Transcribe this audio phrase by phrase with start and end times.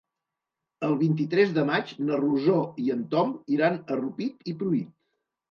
[0.87, 4.91] El vint-i-tres de maig na Rosó i en Tom iran a Rupit i Pruit.